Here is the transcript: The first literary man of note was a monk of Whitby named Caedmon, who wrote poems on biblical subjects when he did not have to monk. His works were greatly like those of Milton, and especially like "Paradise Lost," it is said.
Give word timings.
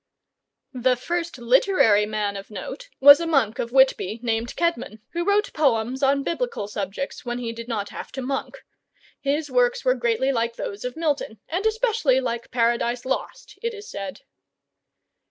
The 0.73 0.95
first 0.95 1.37
literary 1.37 2.07
man 2.07 2.35
of 2.35 2.49
note 2.49 2.89
was 2.99 3.19
a 3.19 3.27
monk 3.27 3.59
of 3.59 3.71
Whitby 3.71 4.19
named 4.23 4.55
Caedmon, 4.55 4.97
who 5.13 5.23
wrote 5.23 5.53
poems 5.53 6.01
on 6.01 6.23
biblical 6.23 6.67
subjects 6.67 7.23
when 7.23 7.37
he 7.37 7.53
did 7.53 7.67
not 7.67 7.89
have 7.89 8.11
to 8.13 8.21
monk. 8.23 8.63
His 9.21 9.51
works 9.51 9.85
were 9.85 9.93
greatly 9.93 10.31
like 10.31 10.55
those 10.55 10.83
of 10.83 10.97
Milton, 10.97 11.39
and 11.47 11.67
especially 11.67 12.19
like 12.19 12.49
"Paradise 12.49 13.05
Lost," 13.05 13.59
it 13.61 13.75
is 13.75 13.91
said. 13.91 14.21